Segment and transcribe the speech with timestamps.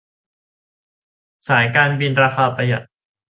[1.47, 2.83] สายการบินราคาประหยัด